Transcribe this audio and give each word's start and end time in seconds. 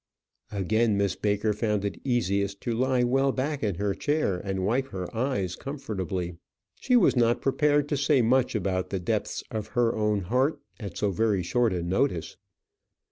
Again 0.51 0.97
Miss 0.97 1.15
Baker 1.15 1.53
found 1.53 1.85
it 1.85 2.01
easiest 2.03 2.59
to 2.61 2.71
lie 2.73 3.03
well 3.03 3.31
back 3.31 3.61
into 3.61 3.81
her 3.81 3.93
chair, 3.93 4.39
and 4.39 4.65
wipe 4.65 4.87
her 4.87 5.15
eyes 5.15 5.55
comfortably. 5.55 6.37
She 6.79 6.95
was 6.95 7.15
not 7.15 7.39
prepared 7.39 7.87
to 7.89 7.97
say 7.97 8.23
much 8.23 8.55
about 8.55 8.89
the 8.89 8.99
depths 8.99 9.43
of 9.51 9.67
her 9.77 9.93
own 9.95 10.21
heart 10.21 10.59
at 10.79 10.97
so 10.97 11.11
very 11.11 11.43
short 11.43 11.71
a 11.71 11.83
notice. 11.83 12.35